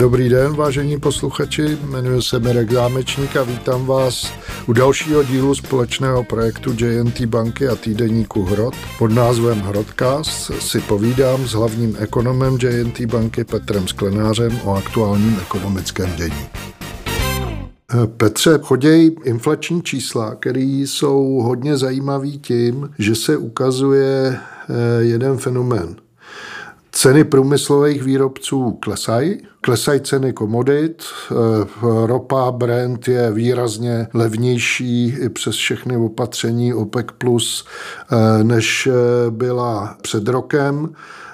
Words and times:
Dobrý 0.00 0.28
den, 0.28 0.52
vážení 0.52 1.00
posluchači, 1.00 1.78
jmenuji 1.84 2.22
se 2.22 2.38
Mirek 2.38 2.72
Zámečník 2.72 3.36
a 3.36 3.42
vítám 3.42 3.86
vás 3.86 4.32
u 4.66 4.72
dalšího 4.72 5.22
dílu 5.22 5.54
společného 5.54 6.24
projektu 6.24 6.74
JNT 6.78 7.20
banky 7.20 7.68
a 7.68 7.76
týdeníku 7.76 8.44
Hrod. 8.44 8.74
Pod 8.98 9.12
názvem 9.12 9.60
Hrodcast 9.60 10.50
si 10.60 10.80
povídám 10.80 11.46
s 11.46 11.52
hlavním 11.52 11.96
ekonomem 11.98 12.58
JNT 12.62 13.00
banky 13.00 13.44
Petrem 13.44 13.88
Sklenářem 13.88 14.60
o 14.64 14.74
aktuálním 14.74 15.38
ekonomickém 15.42 16.12
dění. 16.16 16.46
Petře, 18.16 18.58
chodějí 18.62 19.16
inflační 19.24 19.82
čísla, 19.82 20.34
které 20.34 20.60
jsou 20.60 21.40
hodně 21.42 21.76
zajímavý 21.76 22.38
tím, 22.38 22.90
že 22.98 23.14
se 23.14 23.36
ukazuje 23.36 24.36
eh, 24.36 25.02
jeden 25.02 25.38
fenomén– 25.38 25.96
Ceny 26.92 27.24
průmyslových 27.24 28.02
výrobců 28.02 28.78
klesají, 28.82 29.38
klesají 29.60 30.00
ceny 30.00 30.32
komodit, 30.32 31.04
eh, 31.04 31.34
ropa 32.06 32.50
Brent 32.50 33.08
je 33.08 33.32
výrazně 33.32 34.08
levnější 34.14 35.16
i 35.20 35.28
přes 35.28 35.54
všechny 35.54 35.96
opatření 35.96 36.74
OPEC+, 36.74 37.06
plus, 37.18 37.66
eh, 38.12 38.44
než 38.44 38.86
eh, 38.86 39.30
byla 39.30 39.96
před 40.02 40.28
rokem. 40.28 40.88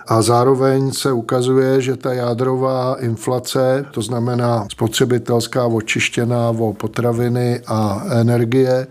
A 0.08 0.22
zároveň 0.22 0.92
se 0.92 1.12
ukazuje, 1.12 1.80
že 1.80 1.96
ta 1.96 2.14
jádrová 2.14 2.96
inflace, 3.00 3.84
to 3.90 4.02
znamená 4.02 4.66
spotřebitelská 4.72 5.66
očištěná 5.66 6.48
o 6.50 6.72
potraviny 6.72 7.60
a 7.66 8.02
energie, 8.10 8.86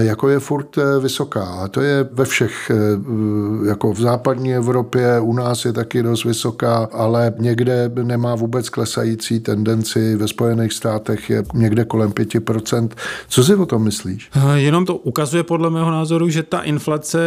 jako 0.00 0.28
je 0.28 0.38
furt 0.38 0.78
eh, 0.78 1.00
vysoká. 1.00 1.44
A 1.44 1.68
to 1.68 1.80
je 1.80 2.08
ve 2.12 2.24
všech, 2.24 2.70
eh, 2.70 3.68
jako 3.68 3.92
v 3.92 4.00
západní 4.00 4.54
Evropě, 4.54 5.20
u 5.20 5.32
nás 5.32 5.64
je 5.64 5.72
taky 5.72 6.02
dost 6.02 6.24
vysoká, 6.24 6.88
ale 6.92 7.34
někde 7.38 7.90
nemá 8.02 8.34
vůbec 8.34 8.68
klesající 8.68 9.40
tendenci, 9.40 10.16
ve 10.16 10.28
Spojených 10.28 10.72
státech 10.72 11.30
je 11.30 11.44
někde 11.54 11.84
kolem 11.84 12.12
5%. 12.12 12.94
Co 13.28 13.44
si 13.44 13.54
o 13.54 13.66
tom 13.66 13.84
myslíš? 13.84 14.30
Jenom 14.54 14.86
to 14.86 14.96
ukazuje 14.96 15.42
podle 15.42 15.70
mého 15.70 15.90
názoru, 15.90 16.28
že 16.28 16.42
ta 16.42 16.60
inflace 16.60 17.20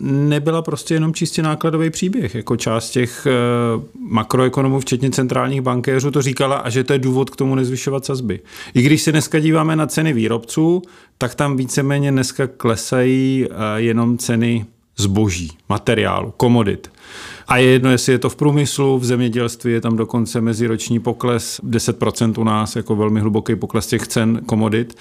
nebyla 0.00 0.62
prostě 0.62 0.94
jenom 0.94 1.14
čistě 1.14 1.42
nákladový 1.42 1.90
příběh. 1.90 2.34
Jako 2.34 2.56
část 2.56 2.90
těch 2.90 3.26
makroekonomů, 4.08 4.80
včetně 4.80 5.10
centrálních 5.10 5.60
bankéřů, 5.60 6.10
to 6.10 6.22
říkala 6.22 6.56
a 6.56 6.70
že 6.70 6.84
to 6.84 6.92
je 6.92 6.98
důvod 6.98 7.30
k 7.30 7.36
tomu 7.36 7.54
nezvyšovat 7.54 8.04
sazby. 8.04 8.40
I 8.74 8.82
když 8.82 9.02
se 9.02 9.12
dneska 9.12 9.38
díváme 9.38 9.76
na 9.76 9.86
ceny 9.86 10.12
výrobců, 10.12 10.82
tak 11.20 11.34
tam 11.34 11.56
víceméně 11.56 12.12
dneska 12.12 12.46
klesají 12.46 13.46
eh, 13.50 13.54
jenom 13.76 14.18
ceny 14.18 14.66
zboží, 14.96 15.52
materiálu, 15.68 16.30
komodit. 16.36 16.92
A 17.48 17.56
je 17.56 17.66
jedno, 17.66 17.90
jestli 17.90 18.12
je 18.12 18.18
to 18.18 18.30
v 18.30 18.36
průmyslu, 18.36 18.98
v 18.98 19.04
zemědělství 19.04 19.72
je 19.72 19.80
tam 19.80 19.96
dokonce 19.96 20.40
meziroční 20.40 21.00
pokles 21.00 21.60
10% 21.68 22.40
u 22.40 22.44
nás, 22.44 22.76
jako 22.76 22.96
velmi 22.96 23.20
hluboký 23.20 23.56
pokles 23.56 23.86
těch 23.86 24.08
cen 24.08 24.40
komodit. 24.46 24.96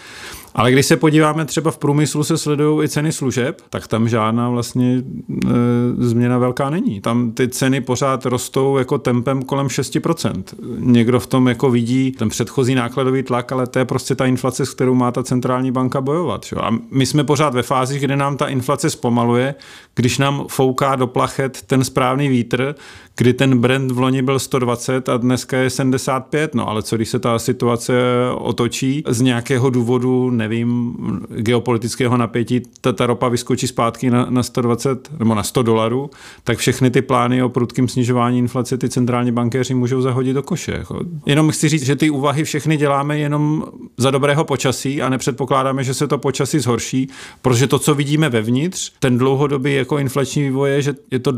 Ale 0.55 0.71
když 0.71 0.85
se 0.85 0.97
podíváme 0.97 1.45
třeba 1.45 1.71
v 1.71 1.77
průmyslu 1.77 2.23
se 2.23 2.37
sledují 2.37 2.85
i 2.85 2.89
ceny 2.89 3.11
služeb, 3.11 3.61
tak 3.69 3.87
tam 3.87 4.09
žádná 4.09 4.49
vlastně 4.49 5.03
e, 5.45 5.49
změna 5.97 6.37
velká 6.37 6.69
není. 6.69 7.02
Tam 7.02 7.31
ty 7.31 7.47
ceny 7.47 7.81
pořád 7.81 8.25
rostou 8.25 8.77
jako 8.77 8.97
tempem 8.97 9.43
kolem 9.43 9.67
6%. 9.67 10.43
Někdo 10.77 11.19
v 11.19 11.27
tom 11.27 11.47
jako 11.47 11.71
vidí 11.71 12.11
ten 12.11 12.30
předchozí 12.30 12.75
nákladový 12.75 13.23
tlak, 13.23 13.52
ale 13.52 13.67
to 13.67 13.80
je 13.80 13.85
prostě 13.85 14.15
ta 14.15 14.25
inflace, 14.25 14.65
s 14.65 14.73
kterou 14.73 14.93
má 14.93 15.11
ta 15.11 15.23
centrální 15.23 15.71
banka 15.71 16.02
bojovat. 16.02 16.45
Čo? 16.45 16.65
A 16.65 16.80
my 16.91 17.05
jsme 17.05 17.23
pořád 17.23 17.53
ve 17.53 17.63
fázi, 17.63 17.99
kdy 17.99 18.15
nám 18.15 18.37
ta 18.37 18.47
inflace 18.47 18.89
zpomaluje, 18.89 19.55
když 19.95 20.17
nám 20.17 20.45
fouká 20.47 20.95
do 20.95 21.07
plachet 21.07 21.61
ten 21.61 21.83
správný 22.00 22.30
vítr, 22.30 22.75
kdy 23.17 23.33
ten 23.33 23.59
brand 23.59 23.92
v 23.92 24.00
loni 24.00 24.22
byl 24.22 24.39
120 24.39 25.09
a 25.09 25.17
dneska 25.17 25.58
je 25.58 25.69
75, 25.69 26.55
no 26.55 26.69
ale 26.69 26.83
co 26.83 26.95
když 26.95 27.09
se 27.09 27.19
ta 27.19 27.39
situace 27.39 27.94
otočí 28.36 29.03
z 29.08 29.22
nějakého 29.22 29.69
důvodu, 29.69 30.30
nevím, 30.30 30.95
geopolitického 31.30 32.17
napětí, 32.17 32.61
ta, 32.82 32.93
ta 32.93 33.05
ropa 33.05 33.27
vyskočí 33.27 33.67
zpátky 33.67 34.10
na, 34.10 34.27
na 34.30 34.43
120 34.43 35.20
nebo 35.20 35.36
na 35.36 35.43
100 35.43 35.64
dolarů, 35.64 36.10
tak 36.43 36.58
všechny 36.58 36.92
ty 36.92 37.02
plány 37.02 37.43
o 37.43 37.49
prudkém 37.49 37.87
snižování 37.87 38.39
inflace 38.39 38.77
ty 38.77 38.89
centrální 38.89 39.31
bankéři 39.31 39.73
můžou 39.73 40.02
zahodit 40.02 40.33
do 40.33 40.43
koše. 40.43 40.71
Jako. 40.71 40.99
Jenom 41.26 41.52
chci 41.52 41.70
říct, 41.70 41.86
že 41.86 41.95
ty 41.95 42.10
úvahy 42.10 42.43
všechny 42.43 42.77
děláme 42.77 43.20
jenom 43.20 43.66
za 43.98 44.11
dobrého 44.11 44.45
počasí 44.45 45.02
a 45.02 45.10
nepředpokládáme, 45.10 45.83
že 45.83 45.93
se 45.93 46.08
to 46.08 46.17
počasí 46.17 46.60
zhorší, 46.60 47.10
protože 47.42 47.67
to, 47.67 47.80
co 47.80 47.95
vidíme 47.95 48.30
vevnitř, 48.30 48.92
ten 48.99 49.17
dlouhodobý 49.17 49.76
jako 49.76 49.98
inflační 49.98 50.43
vývoj 50.43 50.70
je, 50.70 50.81
že 50.81 50.95
je 51.11 51.20
to 51.20 51.31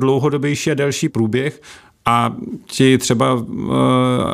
dlouhodobější 0.51 0.71
a 0.71 0.73
delší 0.73 1.09
průběh. 1.09 1.61
A 2.05 2.35
ti 2.65 2.97
třeba 2.97 3.33
uh, 3.33 3.45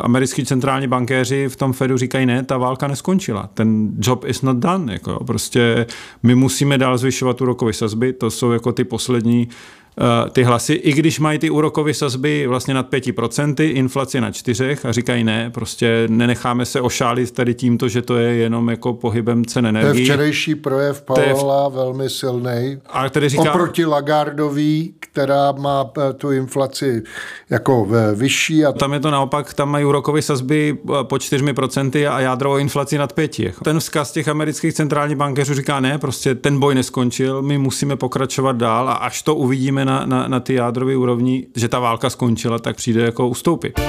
americký 0.02 0.46
centrální 0.46 0.88
bankéři 0.88 1.50
v 1.50 1.56
tom 1.56 1.74
Fedu 1.74 1.98
říkají, 1.98 2.26
ne, 2.26 2.44
ta 2.44 2.58
válka 2.58 2.88
neskončila, 2.88 3.50
ten 3.54 3.92
job 4.00 4.26
is 4.26 4.42
not 4.42 4.58
done, 4.58 4.94
jako 4.94 5.24
prostě 5.24 5.86
my 6.24 6.36
musíme 6.36 6.78
dál 6.78 6.98
zvyšovat 6.98 7.42
úrokové 7.42 7.74
sazby, 7.74 8.14
to 8.14 8.32
jsou 8.32 8.52
jako 8.52 8.72
ty 8.72 8.84
poslední 8.84 9.48
Eh, 9.48 9.87
ty 10.32 10.44
hlasy, 10.44 10.74
i 10.74 10.94
když 10.94 11.20
mají 11.20 11.40
ty 11.40 11.50
úrokové 11.50 11.94
sazby 11.94 12.48
vlastně 12.48 12.74
nad 12.74 12.92
5%, 12.92 13.72
inflaci 13.76 14.22
na 14.22 14.32
čtyřech 14.32 14.86
a 14.86 14.92
říkají 14.92 15.24
ne, 15.24 15.50
prostě 15.50 16.08
nenecháme 16.10 16.66
se 16.66 16.82
ošálit 16.82 17.32
tady 17.32 17.54
tímto, 17.54 17.88
že 17.88 18.02
to 18.02 18.18
je 18.18 18.34
jenom 18.34 18.70
jako 18.70 18.94
pohybem 18.94 19.46
cen 19.46 19.66
energie. 19.66 19.94
To 19.94 20.00
je 20.00 20.04
včerejší 20.04 20.56
projev 20.56 21.02
Paola, 21.02 21.70
v... 21.70 21.74
velmi 21.74 22.10
silný. 22.10 22.78
A 22.90 23.10
který 23.10 23.30
říká... 23.30 23.54
Oproti 23.54 23.86
Lagardový, 23.86 24.94
která 25.00 25.52
má 25.52 25.92
eh, 25.98 26.14
tu 26.14 26.32
inflaci 26.32 27.04
jako 27.50 27.88
vyšší. 28.16 28.66
A... 28.66 28.72
Tam 28.72 28.94
je 28.94 29.00
to 29.00 29.12
naopak, 29.12 29.54
tam 29.54 29.72
mají 29.72 29.86
úrokové 29.86 30.22
sazby 30.22 30.78
eh, 30.78 31.04
po 31.04 31.16
4% 31.16 32.12
a 32.12 32.20
jádrovou 32.20 32.58
inflaci 32.58 32.98
nad 32.98 33.14
5. 33.14 33.40
Jako. 33.40 33.64
Ten 33.64 33.80
vzkaz 33.80 34.12
těch 34.12 34.28
amerických 34.28 34.74
centrálních 34.74 35.18
bankéřů 35.18 35.54
říká 35.54 35.80
ne, 35.80 35.98
prostě 35.98 36.36
ten 36.36 36.60
boj 36.60 36.76
neskončil, 36.76 37.42
my 37.42 37.58
musíme 37.58 37.96
pokračovat 37.96 38.56
dál 38.56 38.90
a 38.90 38.94
až 38.94 39.22
to 39.22 39.36
uvidíme 39.36 39.87
na, 39.88 40.06
na, 40.06 40.28
na 40.28 40.40
ty 40.40 40.54
jádrové 40.54 40.98
úrovni, 40.98 41.48
že 41.56 41.68
ta 41.68 41.80
válka 41.80 42.10
skončila, 42.10 42.60
tak 42.60 42.76
přijde 42.76 43.02
jako 43.02 43.28
ustoupit. 43.28 43.80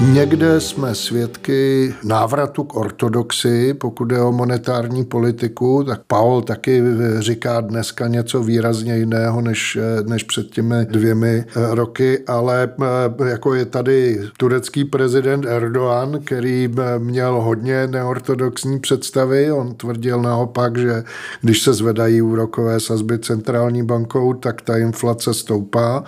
Někde 0.00 0.60
jsme 0.60 0.94
svědky 0.94 1.94
návratu 2.04 2.64
k 2.64 2.76
ortodoxii, 2.76 3.74
pokud 3.74 4.12
je 4.12 4.20
o 4.20 4.32
monetární 4.32 5.04
politiku, 5.04 5.84
tak 5.84 6.00
Paul 6.06 6.42
taky 6.42 6.82
říká 7.18 7.60
dneska 7.60 8.06
něco 8.06 8.42
výrazně 8.42 8.96
jiného 8.96 9.40
než, 9.40 9.78
než 10.08 10.22
před 10.22 10.50
těmi 10.50 10.74
dvěmi 10.84 11.44
roky, 11.54 12.18
ale 12.26 12.68
eh, 13.22 13.28
jako 13.28 13.54
je 13.54 13.64
tady 13.64 14.20
turecký 14.36 14.84
prezident 14.84 15.46
Erdogan, 15.46 16.20
který 16.24 16.70
měl 16.98 17.40
hodně 17.40 17.86
neortodoxní 17.86 18.80
představy, 18.80 19.52
on 19.52 19.74
tvrdil 19.74 20.22
naopak, 20.22 20.78
že 20.78 21.04
když 21.40 21.62
se 21.62 21.74
zvedají 21.74 22.22
úrokové 22.22 22.80
sazby 22.80 23.18
centrální 23.18 23.82
bankou, 23.82 24.34
tak 24.34 24.62
ta 24.62 24.76
inflace 24.76 25.34
stoupá. 25.34 26.04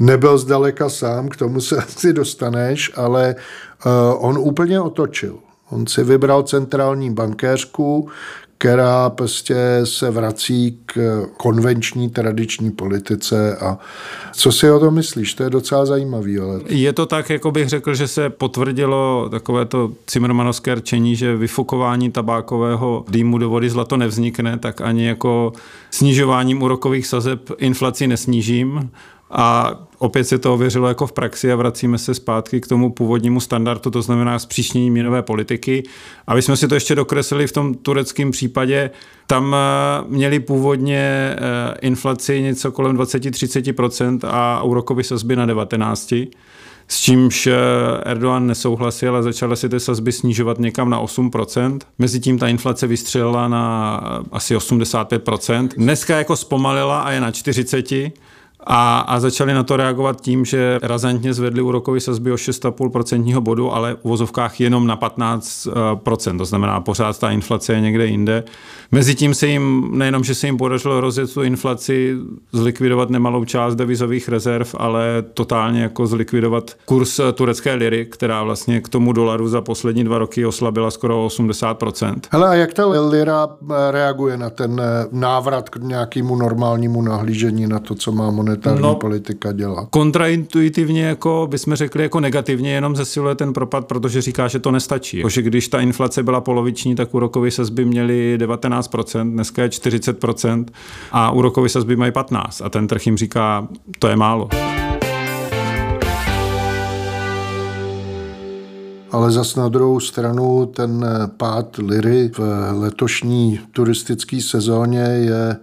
Nebyl 0.00 0.38
zdaleka 0.38 0.88
sám, 0.88 1.28
k 1.28 1.36
tomu 1.36 1.60
se 1.60 1.76
asi 1.82 2.12
dostaneš, 2.12 2.92
ale 2.94 3.27
Eh, 3.36 4.14
on 4.14 4.38
úplně 4.38 4.80
otočil. 4.80 5.38
On 5.70 5.86
si 5.86 6.04
vybral 6.04 6.42
centrální 6.42 7.10
bankéřku, 7.10 8.08
která 8.58 9.10
prostě 9.10 9.56
se 9.84 10.10
vrací 10.10 10.78
k 10.86 11.26
konvenční 11.36 12.10
tradiční 12.10 12.70
politice 12.70 13.56
a 13.56 13.78
co 14.32 14.52
si 14.52 14.70
o 14.70 14.80
tom 14.80 14.94
myslíš? 14.94 15.34
To 15.34 15.42
je 15.42 15.50
docela 15.50 15.86
zajímavý. 15.86 16.38
Ale... 16.38 16.60
Je 16.68 16.92
to 16.92 17.06
tak, 17.06 17.30
jako 17.30 17.50
bych 17.50 17.68
řekl, 17.68 17.94
že 17.94 18.08
se 18.08 18.30
potvrdilo 18.30 19.28
takové 19.30 19.64
to 19.64 19.92
cimrmanovské 20.06 20.74
rčení, 20.74 21.16
že 21.16 21.36
vyfukování 21.36 22.10
tabákového 22.10 23.04
dýmu 23.08 23.38
do 23.38 23.50
vody 23.50 23.70
zlato 23.70 23.96
nevznikne, 23.96 24.58
tak 24.58 24.80
ani 24.80 25.06
jako 25.06 25.52
snižováním 25.90 26.62
úrokových 26.62 27.06
sazeb 27.06 27.50
inflaci 27.58 28.06
nesnížím 28.06 28.90
a 29.30 29.74
opět 29.98 30.24
se 30.24 30.38
to 30.38 30.54
ověřilo 30.54 30.88
jako 30.88 31.06
v 31.06 31.12
praxi 31.12 31.52
a 31.52 31.56
vracíme 31.56 31.98
se 31.98 32.14
zpátky 32.14 32.60
k 32.60 32.66
tomu 32.66 32.92
původnímu 32.92 33.40
standardu, 33.40 33.90
to 33.90 34.02
znamená 34.02 34.38
zpříšnění 34.38 34.90
měnové 34.90 35.22
politiky. 35.22 35.82
Aby 36.26 36.42
jsme 36.42 36.56
si 36.56 36.68
to 36.68 36.74
ještě 36.74 36.94
dokreslili 36.94 37.46
v 37.46 37.52
tom 37.52 37.74
tureckém 37.74 38.30
případě, 38.30 38.90
tam 39.26 39.54
eh, 39.54 40.04
měli 40.08 40.40
původně 40.40 40.98
eh, 40.98 41.38
inflaci 41.80 42.42
něco 42.42 42.72
kolem 42.72 42.96
20-30% 42.96 44.18
a 44.24 44.62
úrokové 44.62 45.04
sazby 45.04 45.36
na 45.36 45.46
19 45.46 46.12
s 46.88 47.00
čímž 47.00 47.46
eh, 47.46 47.54
Erdogan 48.04 48.46
nesouhlasil 48.46 49.16
a 49.16 49.22
začal 49.22 49.56
si 49.56 49.68
ty 49.68 49.80
sazby 49.80 50.12
snižovat 50.12 50.58
někam 50.58 50.90
na 50.90 51.02
8%. 51.02 51.78
Mezitím 51.98 52.38
ta 52.38 52.48
inflace 52.48 52.86
vystřelila 52.86 53.48
na 53.48 53.96
asi 54.32 54.56
85%. 54.56 55.68
Dneska 55.76 56.18
jako 56.18 56.36
zpomalila 56.36 57.00
a 57.00 57.10
je 57.10 57.20
na 57.20 57.30
40%. 57.30 58.12
A, 58.70 58.98
a 58.98 59.20
začali 59.20 59.54
na 59.54 59.62
to 59.62 59.76
reagovat 59.76 60.20
tím, 60.20 60.44
že 60.44 60.78
razantně 60.82 61.34
zvedli 61.34 61.62
úrokové 61.62 62.00
sazby 62.00 62.32
o 62.32 62.34
6,5% 62.34 63.40
bodu, 63.40 63.72
ale 63.72 63.94
v 63.94 63.98
uvozovkách 64.02 64.60
jenom 64.60 64.86
na 64.86 64.96
15%, 64.96 66.38
to 66.38 66.44
znamená 66.44 66.80
pořád 66.80 67.18
ta 67.18 67.30
inflace 67.30 67.72
je 67.72 67.80
někde 67.80 68.06
jinde. 68.06 68.44
Mezitím 68.92 69.34
se 69.34 69.46
jim, 69.46 69.90
nejenom, 69.98 70.24
že 70.24 70.34
se 70.34 70.46
jim 70.46 70.56
podařilo 70.56 71.00
rozjet 71.00 71.34
tu 71.34 71.42
inflaci, 71.42 72.16
zlikvidovat 72.52 73.10
nemalou 73.10 73.44
část 73.44 73.74
devizových 73.74 74.28
rezerv, 74.28 74.68
ale 74.78 75.24
totálně 75.34 75.82
jako 75.82 76.06
zlikvidovat 76.06 76.70
kurz 76.84 77.20
turecké 77.34 77.74
liry, 77.74 78.06
která 78.06 78.42
vlastně 78.42 78.80
k 78.80 78.88
tomu 78.88 79.12
dolaru 79.12 79.48
za 79.48 79.60
poslední 79.60 80.04
dva 80.04 80.18
roky 80.18 80.46
oslabila 80.46 80.90
skoro 80.90 81.26
80%. 81.26 82.14
Hele, 82.30 82.48
a 82.48 82.54
jak 82.54 82.74
ta 82.74 82.86
lira 82.86 83.48
reaguje 83.90 84.36
na 84.36 84.50
ten 84.50 84.82
návrat 85.12 85.68
k 85.68 85.76
nějakému 85.76 86.36
normálnímu 86.36 87.02
nahlížení 87.02 87.66
na 87.66 87.78
to, 87.78 87.94
co 87.94 88.12
má 88.12 88.30
monetární 88.66 88.82
no, 88.82 88.94
politika 88.94 89.52
dělat? 89.52 89.88
Kontraintuitivně, 89.90 91.02
jako 91.02 91.46
bychom 91.50 91.74
řekli, 91.74 92.02
jako 92.02 92.20
negativně, 92.20 92.72
jenom 92.72 92.96
zesiluje 92.96 93.34
ten 93.34 93.52
propad, 93.52 93.86
protože 93.86 94.22
říká, 94.22 94.48
že 94.48 94.58
to 94.58 94.70
nestačí. 94.70 95.16
Jako, 95.18 95.28
že 95.28 95.42
když 95.42 95.68
ta 95.68 95.80
inflace 95.80 96.22
byla 96.22 96.40
poloviční, 96.40 96.94
tak 96.94 97.14
úrokové 97.14 97.50
sazby 97.50 97.84
měly 97.84 98.38
19%, 98.40 99.30
dneska 99.30 99.62
je 99.62 99.68
40% 99.68 100.64
a 101.12 101.30
úrokové 101.30 101.68
sazby 101.68 101.96
mají 101.96 102.12
15% 102.12 102.64
a 102.64 102.68
ten 102.68 102.86
trh 102.86 103.06
jim 103.06 103.16
říká, 103.16 103.68
to 103.98 104.08
je 104.08 104.16
málo. 104.16 104.48
Ale 109.10 109.30
zas 109.30 109.56
na 109.56 109.68
druhou 109.68 110.00
stranu 110.00 110.66
ten 110.66 111.06
pád 111.36 111.78
liry 111.78 112.30
v 112.38 112.40
letošní 112.72 113.60
turistické 113.72 114.40
sezóně 114.40 115.00
je 115.00 115.56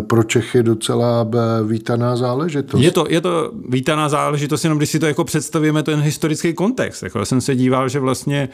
pro 0.00 0.22
Čechy 0.22 0.62
docela 0.62 1.28
eh, 1.34 1.38
vítaná 1.64 2.16
záležitost. 2.16 2.80
Je 2.80 2.90
to, 2.90 3.06
je 3.08 3.20
to 3.20 3.52
vítaná 3.68 4.08
záležitost, 4.08 4.64
jenom 4.64 4.78
když 4.78 4.90
si 4.90 4.98
to 4.98 5.06
jako 5.06 5.24
představíme 5.24 5.82
ten 5.82 6.00
historický 6.00 6.54
kontext. 6.54 7.02
Jako 7.02 7.18
já 7.18 7.24
jsem 7.24 7.40
se 7.40 7.54
díval, 7.54 7.88
že 7.88 8.00
vlastně 8.00 8.48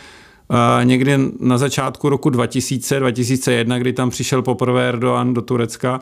uh, 0.48 0.84
někdy 0.84 1.18
na 1.40 1.58
začátku 1.58 2.08
roku 2.08 2.30
2000, 2.30 3.00
2001, 3.00 3.78
kdy 3.78 3.92
tam 3.92 4.10
přišel 4.10 4.42
poprvé 4.42 4.88
Erdogan 4.88 5.34
do 5.34 5.42
Turecka, 5.42 6.00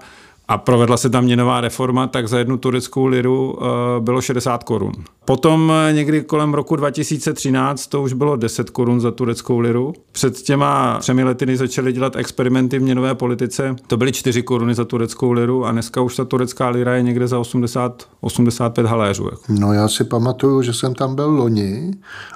a 0.48 0.58
provedla 0.58 0.96
se 0.96 1.10
tam 1.10 1.24
měnová 1.24 1.60
reforma, 1.60 2.06
tak 2.06 2.28
za 2.28 2.38
jednu 2.38 2.56
tureckou 2.56 3.06
liru 3.06 3.52
uh, 3.52 3.66
bylo 4.00 4.20
60 4.20 4.64
korun. 4.64 4.92
Potom 5.24 5.72
eh, 5.72 5.92
někdy 5.92 6.22
kolem 6.22 6.54
roku 6.54 6.76
2013 6.76 7.86
to 7.86 8.02
už 8.02 8.12
bylo 8.12 8.36
10 8.36 8.70
korun 8.70 9.00
za 9.00 9.10
tureckou 9.10 9.58
liru. 9.58 9.92
Před 10.12 10.36
těma 10.36 10.98
třemi 10.98 11.24
lety, 11.24 11.56
začaly 11.56 11.92
dělat 11.92 12.16
experimenty 12.16 12.78
v 12.78 12.82
měnové 12.82 13.14
politice, 13.14 13.76
to 13.86 13.96
byly 13.96 14.12
4 14.12 14.42
koruny 14.42 14.74
za 14.74 14.84
tureckou 14.84 15.32
liru 15.32 15.64
a 15.64 15.72
dneska 15.72 16.00
už 16.00 16.16
ta 16.16 16.24
turecká 16.24 16.68
lira 16.68 16.94
je 16.94 17.02
někde 17.02 17.28
za 17.28 17.38
80, 17.38 18.02
85 18.20 18.86
haléřů. 18.86 19.24
Jako. 19.24 19.42
No 19.48 19.72
já 19.72 19.88
si 19.88 20.04
pamatuju, 20.04 20.62
že 20.62 20.72
jsem 20.72 20.94
tam 20.94 21.14
byl 21.14 21.30
loni 21.30 21.90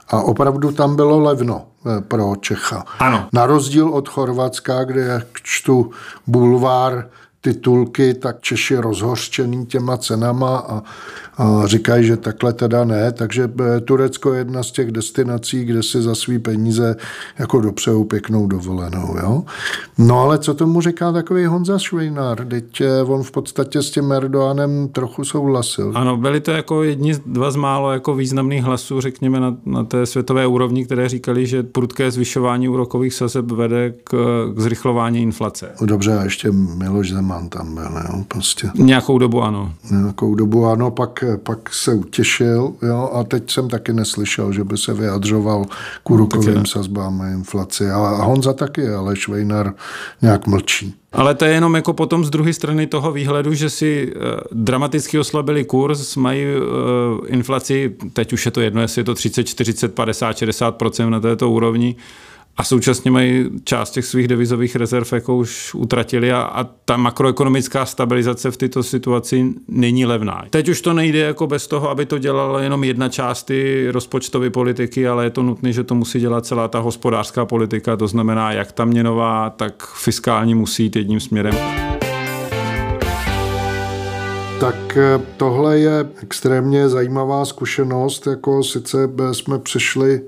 a 0.09 0.23
opravdu 0.23 0.73
tam 0.73 0.97
bylo 0.97 1.21
levno 1.21 1.63
eh, 1.87 2.01
pro 2.01 2.37
Čecha. 2.41 2.85
Ano. 2.99 3.29
Na 3.33 3.47
rozdíl 3.47 3.89
od 3.89 4.09
Chorvatska, 4.09 4.85
kde 4.85 5.01
jak 5.01 5.27
čtu 5.43 5.91
bulvár 6.27 7.09
titulky, 7.41 8.15
tak 8.15 8.41
Češi 8.41 8.77
rozhořčený 8.77 9.67
těma 9.67 9.97
cenama 9.97 10.59
a, 10.59 10.83
a 11.37 11.67
říkají, 11.67 12.07
že 12.07 12.17
takhle 12.17 12.53
teda 12.53 12.85
ne. 12.85 13.13
Takže 13.13 13.51
eh, 13.61 13.81
Turecko 13.81 14.33
je 14.33 14.39
jedna 14.39 14.63
z 14.63 14.71
těch 14.71 14.93
destinací, 14.93 15.65
kde 15.65 15.83
si 15.83 16.03
za 16.03 16.15
svý 16.15 16.39
peníze 16.39 16.97
jako 17.39 17.61
dopřejou 17.61 18.05
pěknou 18.05 18.47
dovolenou. 18.47 19.17
Jo? 19.23 19.45
No 19.99 20.21
ale 20.21 20.39
co 20.39 20.55
tomu 20.55 20.81
říká 20.81 21.13
takový 21.13 21.47
Honza 21.47 21.79
Švejnár? 21.79 22.47
Teď 22.47 22.81
eh, 22.81 23.03
on 23.03 23.23
v 23.23 23.31
podstatě 23.31 23.83
s 23.83 23.91
tím 23.91 24.13
Erdoganem 24.13 24.89
trochu 24.89 25.25
souhlasil. 25.25 25.93
Ano, 25.95 26.17
byli 26.17 26.41
to 26.41 26.51
jako 26.51 26.83
jedni, 26.83 27.15
dva 27.27 27.51
z 27.51 27.57
málo 27.57 27.93
jako 27.93 28.15
významných 28.15 28.65
hlasů, 28.65 29.01
řekněme, 29.01 29.41
na, 29.41 29.57
na 29.67 29.85
té 29.85 30.07
světové 30.07 30.47
úrovni, 30.47 30.85
které 30.85 31.09
říkali, 31.09 31.47
že 31.47 31.63
prudké 31.63 32.11
zvyšování 32.11 32.69
úrokových 32.69 33.15
sazeb 33.15 33.51
vede 33.51 33.95
k, 34.05 34.11
k 34.55 34.61
zrychlování 34.61 35.23
inflace. 35.23 35.71
Dobře, 35.83 36.19
a 36.19 36.25
ještě 36.25 36.51
Miloš 36.53 37.11
Zeman 37.11 37.28
tam 37.49 37.75
byl, 37.75 38.03
jo, 38.09 38.25
prostě. 38.29 38.71
Nějakou 38.75 39.19
dobu 39.19 39.43
ano. 39.43 39.73
Nějakou 39.91 40.35
dobu 40.35 40.67
ano, 40.67 40.91
pak 40.91 41.25
pak 41.43 41.75
se 41.75 41.95
utěšil 41.95 42.73
jo, 42.83 43.11
a 43.15 43.25
teď 43.25 43.51
jsem 43.51 43.69
taky 43.69 43.93
neslyšel, 43.93 44.53
že 44.53 44.65
by 44.65 44.79
se 44.79 44.95
vyjadřoval 44.95 45.65
k 46.03 46.11
úrokovým 46.11 46.67
sazbám 46.67 47.21
a 47.21 47.29
inflaci. 47.29 47.91
A 47.91 48.25
Honza 48.25 48.53
taky, 48.53 48.89
ale 48.89 49.17
Švejnar 49.17 49.75
nějak 50.23 50.47
mlčí. 50.47 50.95
Ale 51.13 51.35
to 51.35 51.45
je 51.45 51.53
jenom 51.53 51.75
jako 51.75 51.93
potom 51.93 52.25
z 52.25 52.31
druhé 52.31 52.53
strany 52.53 52.87
toho 52.87 53.13
výhledu, 53.13 53.55
že 53.55 53.71
si 53.71 54.13
uh, 54.17 54.23
dramaticky 54.53 55.19
oslabili 55.19 55.65
kurz, 55.65 56.17
mají 56.17 56.45
uh, 56.45 56.63
inflaci, 57.27 57.97
teď 58.13 58.33
už 58.33 58.47
je 58.47 58.51
to 58.51 58.61
jedno, 58.61 58.81
jestli 58.81 59.01
je 59.01 59.05
to 59.05 59.15
30, 59.15 59.45
40, 59.45 59.95
50, 59.95 60.37
60% 60.37 61.09
na 61.09 61.21
této 61.21 61.51
úrovni, 61.51 61.97
a 62.59 62.65
současně 62.65 63.11
mají 63.11 63.51
část 63.65 63.91
těch 63.91 64.05
svých 64.05 64.29
devizových 64.29 64.77
rezerv 64.77 65.13
jako 65.13 65.37
už 65.37 65.75
utratili 65.75 66.33
a, 66.33 66.41
a 66.41 66.65
ta 66.65 66.97
makroekonomická 66.97 67.87
stabilizace 67.87 68.51
v 68.51 68.57
této 68.57 68.83
situaci 68.83 69.47
není 69.69 70.07
levná. 70.07 70.45
Teď 70.51 70.69
už 70.69 70.81
to 70.81 70.93
nejde 70.93 71.19
jako 71.19 71.47
bez 71.47 71.67
toho, 71.67 71.91
aby 71.91 72.07
to 72.07 72.19
dělala 72.19 72.63
jenom 72.63 72.85
jedna 72.85 73.09
část 73.09 73.43
ty 73.43 73.91
rozpočtové 73.91 74.51
politiky, 74.51 75.09
ale 75.09 75.25
je 75.25 75.31
to 75.31 75.43
nutné, 75.43 75.73
že 75.73 75.85
to 75.85 75.95
musí 75.95 76.21
dělat 76.21 76.47
celá 76.47 76.69
ta 76.69 76.79
hospodářská 76.79 77.47
politika, 77.47 77.97
to 77.97 78.09
znamená 78.09 78.53
jak 78.53 78.73
ta 78.73 78.85
měnová, 78.85 79.51
tak 79.51 79.87
fiskální 79.87 80.55
musí 80.55 80.83
jít 80.83 80.97
jedním 80.97 81.21
směrem. 81.21 81.55
Tak 84.61 84.97
eh, 84.97 85.21
tohle 85.37 85.79
je 85.79 86.09
extrémně 86.23 86.89
zajímavá 86.89 87.45
zkušenost, 87.45 88.27
jako 88.27 88.63
sice 88.63 88.99
jsme 89.33 89.59
přišli 89.59 90.21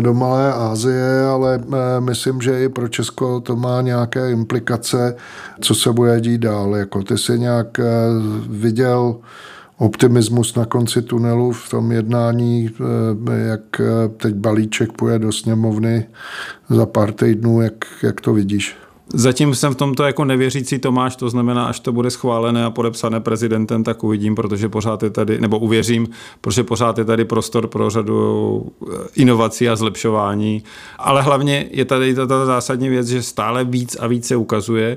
do 0.00 0.14
Malé 0.14 0.52
Asie, 0.52 1.24
ale 1.30 1.60
eh, 1.60 2.00
myslím, 2.00 2.40
že 2.40 2.64
i 2.64 2.68
pro 2.68 2.88
Česko 2.88 3.40
to 3.40 3.56
má 3.56 3.82
nějaké 3.82 4.30
implikace, 4.30 5.16
co 5.60 5.74
se 5.74 5.92
bude 5.92 6.20
dít 6.20 6.38
dál. 6.38 6.76
Jako 6.76 7.02
ty 7.02 7.18
si 7.18 7.38
nějak 7.38 7.78
eh, 7.78 7.84
viděl 8.48 9.16
optimismus 9.78 10.54
na 10.54 10.64
konci 10.64 11.02
tunelu 11.02 11.52
v 11.52 11.70
tom 11.70 11.92
jednání, 11.92 12.70
jak 13.46 13.80
teď 14.16 14.34
balíček 14.34 14.92
půjde 14.92 15.18
do 15.18 15.32
sněmovny 15.32 16.06
za 16.70 16.86
pár 16.86 17.12
týdnů, 17.12 17.60
jak, 17.60 17.74
jak 18.02 18.20
to 18.20 18.32
vidíš? 18.32 18.76
Zatím 19.14 19.54
jsem 19.54 19.72
v 19.72 19.76
tomto 19.76 20.02
jako 20.02 20.24
nevěřící 20.24 20.78
Tomáš, 20.78 21.16
to 21.16 21.30
znamená, 21.30 21.66
až 21.66 21.80
to 21.80 21.92
bude 21.92 22.10
schválené 22.10 22.64
a 22.64 22.70
podepsané 22.70 23.20
prezidentem, 23.20 23.84
tak 23.84 24.04
uvidím, 24.04 24.34
protože 24.34 24.68
pořád 24.68 25.02
je 25.02 25.10
tady, 25.10 25.40
nebo 25.40 25.58
uvěřím, 25.58 26.08
protože 26.40 26.64
pořád 26.64 26.98
je 26.98 27.04
tady 27.04 27.24
prostor 27.24 27.66
pro 27.66 27.90
řadu 27.90 28.66
eh, 28.82 28.96
inovací 29.14 29.68
a 29.68 29.76
zlepšování. 29.76 30.62
Ale 30.98 31.22
hlavně 31.22 31.66
je 31.70 31.84
tady 31.84 32.14
ta 32.14 32.46
zásadní 32.46 32.88
věc, 32.88 33.06
že 33.06 33.22
stále 33.22 33.64
víc 33.64 33.96
a 34.00 34.06
více 34.06 34.36
ukazuje, 34.36 34.96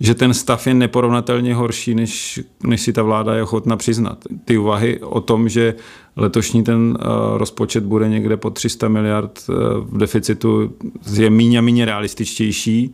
že 0.00 0.14
ten 0.14 0.34
stav 0.34 0.66
je 0.66 0.74
neporovnatelně 0.74 1.54
horší, 1.54 1.94
než, 1.94 2.40
než 2.64 2.80
si 2.80 2.92
ta 2.92 3.02
vláda 3.02 3.34
je 3.34 3.42
ochotna 3.42 3.76
přiznat. 3.76 4.18
Ty 4.44 4.58
úvahy 4.58 5.00
o 5.00 5.20
tom, 5.20 5.48
že 5.48 5.74
letošní 6.16 6.64
ten 6.64 6.98
uh, 7.00 7.38
rozpočet 7.38 7.84
bude 7.84 8.08
někde 8.08 8.36
po 8.36 8.50
300 8.50 8.88
miliard 8.88 9.44
uh, 9.48 9.56
v 9.86 9.98
deficitu, 9.98 10.72
je 11.12 11.30
míň 11.30 11.56
a 11.56 11.60
míň 11.60 11.82
realističtější. 11.82 12.92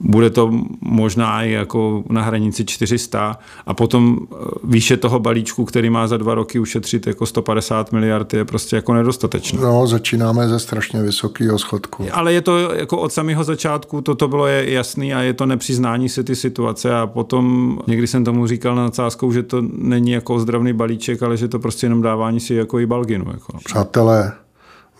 Bude 0.00 0.30
to 0.30 0.50
možná 0.80 1.42
i 1.42 1.50
jako 1.50 2.04
na 2.10 2.22
hranici 2.22 2.64
400 2.64 3.38
a 3.66 3.74
potom 3.74 4.18
eh, 4.20 4.36
výše 4.64 4.96
toho 4.96 5.18
balíčku, 5.20 5.64
který 5.64 5.90
má 5.90 6.06
za 6.06 6.16
dva 6.16 6.34
roky 6.34 6.58
ušetřit 6.58 7.06
jako 7.06 7.26
150 7.26 7.92
miliard, 7.92 8.34
je 8.34 8.44
prostě 8.44 8.76
jako 8.76 8.94
nedostatečné. 8.94 9.60
No, 9.60 9.86
začínáme 9.86 10.48
ze 10.48 10.58
strašně 10.58 11.02
vysokého 11.02 11.58
schodku. 11.58 12.06
Ale 12.12 12.32
je 12.32 12.40
to 12.40 12.72
jako 12.72 12.98
od 12.98 13.12
samého 13.12 13.44
začátku, 13.44 14.00
toto 14.00 14.28
bylo 14.28 14.46
jasné 14.46 15.14
a 15.14 15.20
je 15.20 15.32
to 15.32 15.46
nepřiznání 15.46 16.08
si 16.08 16.24
ty 16.24 16.36
situace 16.36 16.94
a 16.94 17.06
potom 17.06 17.78
někdy 17.86 18.06
jsem 18.06 18.24
tomu 18.24 18.46
říkal 18.46 18.74
na 18.74 18.82
nadsázkou, 18.82 19.32
že 19.32 19.42
to 19.42 19.62
není 19.72 20.10
jako 20.10 20.34
ozdravný 20.34 20.72
balíček, 20.72 21.22
ale 21.22 21.36
že 21.36 21.48
to 21.48 21.58
prostě 21.58 21.86
jenom 21.86 22.02
dávání 22.02 22.40
si 22.40 22.54
jako 22.54 22.80
i 22.80 22.86
balginu. 22.86 23.24
Jako. 23.32 23.58
Přátelé, 23.64 24.32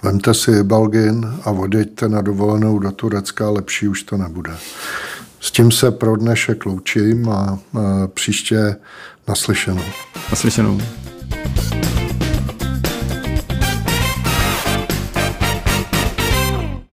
Vemte 0.03 0.35
si 0.35 0.62
Balgin 0.62 1.35
a 1.45 1.50
odjeďte 1.50 2.09
na 2.09 2.23
dovolenou 2.23 2.79
do 2.79 2.93
Turecka, 2.93 3.50
lepší 3.50 3.88
už 3.88 4.03
to 4.03 4.17
nebude. 4.17 4.57
S 5.47 5.50
tím 5.50 5.73
se 5.73 5.91
pro 5.91 6.17
dnešek 6.17 6.67
loučím 6.67 7.29
a 7.29 7.59
příště 8.15 8.76
naslyšenou. 9.29 9.83
Naslyšenou. 10.31 10.81